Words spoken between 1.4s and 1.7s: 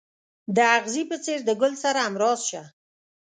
د